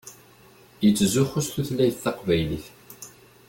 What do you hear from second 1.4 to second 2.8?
s tutlayt taqbaylit.